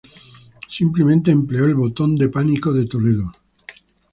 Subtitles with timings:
[0.67, 3.31] Simplemente empleó el "Botón de pánico de Toledo".